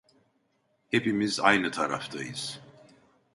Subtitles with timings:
[0.87, 2.61] Hepimiz aynı taraftayız.